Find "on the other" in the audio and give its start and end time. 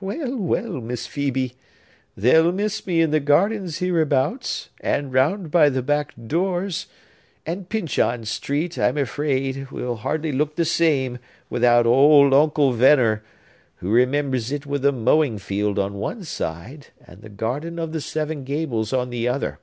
18.92-19.60